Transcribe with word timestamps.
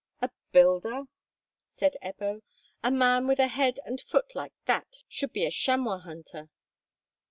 "A 0.19 0.31
builder!" 0.51 1.03
said 1.75 1.95
Ebbo; 2.01 2.41
"a 2.83 2.89
man 2.89 3.27
with 3.27 3.37
a 3.37 3.45
head 3.49 3.79
and 3.85 4.01
foot 4.01 4.33
like 4.33 4.53
that 4.65 5.03
should 5.07 5.31
be 5.31 5.45
a 5.45 5.51
chamois 5.51 5.99
hunter! 5.99 6.49